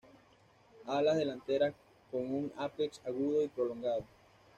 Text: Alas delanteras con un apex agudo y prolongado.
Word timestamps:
Alas 0.87 1.15
delanteras 1.19 1.75
con 2.09 2.21
un 2.21 2.51
apex 2.57 2.99
agudo 3.05 3.43
y 3.43 3.47
prolongado. 3.49 4.03